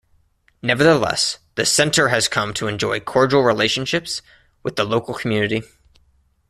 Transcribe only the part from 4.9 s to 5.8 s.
community.